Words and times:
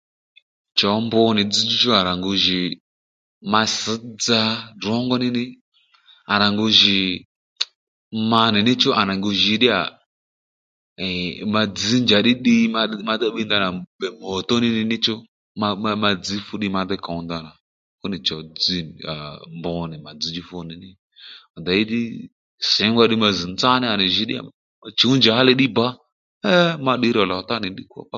Cho 0.77 0.89
mbu 1.03 1.21
nì 1.35 1.43
dzzdjú 1.47 1.75
chú 1.79 1.89
à 1.99 2.01
rà 2.07 2.13
ngu 2.19 2.31
jì 2.43 2.59
ma 3.51 3.61
ss 3.73 3.81
dza 4.21 4.41
ddrǒngó 4.77 5.15
ní 5.21 5.29
nì 5.37 5.43
à 6.33 6.35
rà 6.41 6.47
ngu 6.55 6.65
jì 6.79 6.99
ma 8.31 8.41
nì 8.53 8.59
ní 8.67 8.73
chú 8.81 8.89
à 8.99 9.01
nì 9.07 9.13
ngu 9.19 9.31
jǐ 9.41 9.53
ddí 9.57 9.67
yà 9.73 9.79
ee 11.05 11.29
ma 11.53 11.61
dzǐ 11.75 11.95
njàddí 12.05 12.31
ddiy 12.37 12.63
ma 13.07 13.13
dey 13.19 13.29
bbiy 13.31 13.45
ndanà 13.47 13.67
gbè 13.97 14.07
moto 14.21 14.53
ní 14.61 14.69
ni 14.75 14.83
ní 14.91 14.97
chú 15.05 15.13
ma 16.03 16.09
dzž 16.21 16.37
fú 16.47 16.53
ddiy 16.57 16.71
ma 16.75 16.81
déy 16.89 16.99
kǒw 17.05 17.19
ndanàfú 17.25 18.05
nì 18.11 18.17
cho 18.27 18.35
dri 18.59 18.77
mbu 19.57 19.71
nì 19.91 19.95
mà 20.05 20.11
dzzdjú 20.19 20.41
fú 20.49 20.57
nì 20.67 20.75
dey 21.65 21.81
ddí 21.85 22.01
singba 22.71 23.03
ddí 23.05 23.15
ma 23.23 23.29
zz̀ 23.37 23.47
nzání 23.53 23.85
à 23.93 23.95
nì 23.99 24.05
jǐ 24.15 24.23
ddí 24.25 24.33
yà 24.37 24.43
ma 24.47 24.53
chǔw 24.97 25.13
njali 25.17 25.51
ddí 25.55 25.67
bbǎ 25.71 25.87
ee 26.51 26.71
ma 26.85 26.93
ddiyrò 26.97 27.23
lò 27.31 27.37
tá 27.49 27.55
nì 27.61 27.69
ddí 27.73 27.83
kpa 27.91 28.01